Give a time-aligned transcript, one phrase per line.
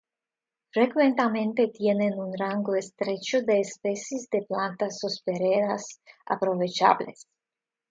[0.73, 7.27] Frecuentemente tienen un rango estrecho de especies de plantas hospederas aprovechables.